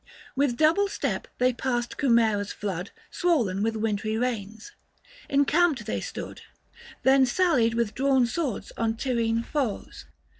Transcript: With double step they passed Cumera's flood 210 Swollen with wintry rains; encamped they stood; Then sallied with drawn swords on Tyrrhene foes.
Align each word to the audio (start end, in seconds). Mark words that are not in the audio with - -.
With 0.35 0.57
double 0.57 0.87
step 0.87 1.27
they 1.37 1.53
passed 1.53 1.95
Cumera's 1.95 2.51
flood 2.51 2.87
210 3.11 3.11
Swollen 3.11 3.61
with 3.61 3.75
wintry 3.75 4.17
rains; 4.17 4.71
encamped 5.29 5.85
they 5.85 6.01
stood; 6.01 6.41
Then 7.03 7.23
sallied 7.27 7.75
with 7.75 7.93
drawn 7.93 8.25
swords 8.25 8.71
on 8.77 8.95
Tyrrhene 8.95 9.43
foes. 9.45 10.05